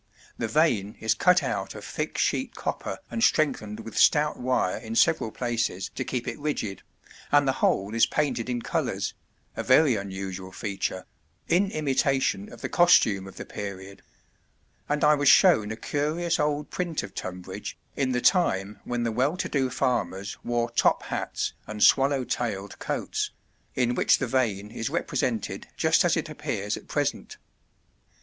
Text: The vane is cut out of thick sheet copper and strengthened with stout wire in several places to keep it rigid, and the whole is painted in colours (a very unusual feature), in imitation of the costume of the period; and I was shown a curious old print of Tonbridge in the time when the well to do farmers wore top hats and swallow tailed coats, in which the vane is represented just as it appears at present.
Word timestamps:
The 0.35 0.47
vane 0.47 0.95
is 0.99 1.13
cut 1.13 1.43
out 1.43 1.75
of 1.75 1.85
thick 1.85 2.17
sheet 2.17 2.55
copper 2.55 2.97
and 3.11 3.23
strengthened 3.23 3.81
with 3.81 3.99
stout 3.99 4.35
wire 4.39 4.77
in 4.77 4.95
several 4.95 5.29
places 5.29 5.91
to 5.93 6.03
keep 6.03 6.27
it 6.27 6.39
rigid, 6.39 6.81
and 7.31 7.47
the 7.47 7.51
whole 7.61 7.93
is 7.93 8.07
painted 8.07 8.49
in 8.49 8.63
colours 8.63 9.13
(a 9.55 9.61
very 9.61 9.95
unusual 9.95 10.51
feature), 10.51 11.05
in 11.47 11.69
imitation 11.69 12.51
of 12.51 12.61
the 12.61 12.67
costume 12.67 13.27
of 13.27 13.37
the 13.37 13.45
period; 13.45 14.01
and 14.89 15.03
I 15.03 15.13
was 15.13 15.29
shown 15.29 15.69
a 15.71 15.75
curious 15.75 16.39
old 16.39 16.71
print 16.71 17.03
of 17.03 17.13
Tonbridge 17.13 17.77
in 17.95 18.11
the 18.11 18.21
time 18.21 18.79
when 18.83 19.03
the 19.03 19.11
well 19.11 19.37
to 19.37 19.47
do 19.47 19.69
farmers 19.69 20.35
wore 20.43 20.71
top 20.71 21.03
hats 21.03 21.53
and 21.67 21.83
swallow 21.83 22.23
tailed 22.23 22.79
coats, 22.79 23.29
in 23.75 23.93
which 23.93 24.17
the 24.17 24.25
vane 24.25 24.71
is 24.71 24.89
represented 24.89 25.67
just 25.77 26.03
as 26.03 26.17
it 26.17 26.27
appears 26.27 26.75
at 26.75 26.87
present. 26.87 27.37